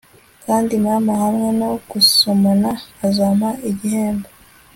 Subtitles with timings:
[0.45, 2.71] kandi mama hamwe no gusomana
[3.07, 4.27] azampa igihembo